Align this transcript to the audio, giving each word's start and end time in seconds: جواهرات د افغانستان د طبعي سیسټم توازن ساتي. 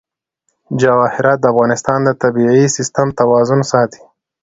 جواهرات 0.81 1.37
د 1.41 1.45
افغانستان 1.53 1.99
د 2.03 2.09
طبعي 2.21 2.65
سیسټم 2.75 3.07
توازن 3.19 3.59
ساتي. 3.71 4.01